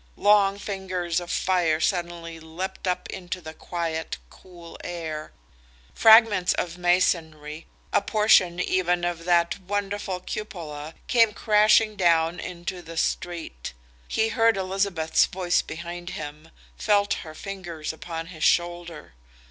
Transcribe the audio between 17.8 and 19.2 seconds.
upon his shoulder.